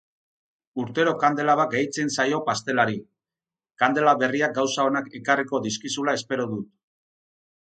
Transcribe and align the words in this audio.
Urtero 0.83 1.11
kandela 1.23 1.55
bat 1.59 1.75
gehitzen 1.75 2.09
zaio 2.15 2.39
pastelari. 2.47 2.97
Kandela 3.83 4.15
berriak 4.23 4.57
gauza 4.59 4.89
onak 4.93 5.13
ekarriko 5.21 5.61
dizkizula 5.67 6.17
espero 6.23 6.49
dut. 6.57 6.67